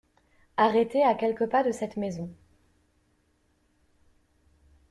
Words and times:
Arrêtée 0.57 1.03
à 1.03 1.13
quelques 1.13 1.45
pas 1.45 1.61
de 1.61 1.71
cette 1.71 1.95
maison. 1.95 2.31